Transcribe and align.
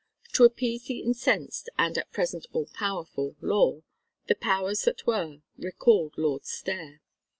To 0.33 0.45
appease 0.45 0.85
the 0.87 1.01
incensed 1.03 1.69
and 1.77 1.95
at 1.95 2.11
present 2.11 2.47
all 2.53 2.65
powerful 2.73 3.35
Law, 3.39 3.83
the 4.25 4.33
powers 4.33 4.81
that 4.85 5.05
were 5.05 5.41
recalled 5.59 6.15
Lord 6.17 6.43
Stair. 6.43 7.01